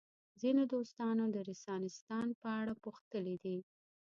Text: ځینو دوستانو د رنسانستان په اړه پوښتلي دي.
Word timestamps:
ځینو 0.41 0.61
دوستانو 0.73 1.23
د 1.35 1.37
رنسانستان 1.49 2.27
په 2.41 2.47
اړه 2.59 2.73
پوښتلي 2.83 3.35
دي. 3.43 3.57